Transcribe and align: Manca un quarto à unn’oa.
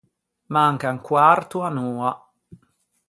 Manca 0.55 0.89
un 0.93 0.99
quarto 1.07 1.57
à 1.67 1.69
unn’oa. 1.71 2.11